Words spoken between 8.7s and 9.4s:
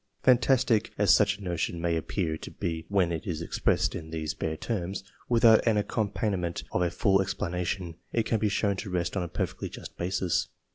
to rest on a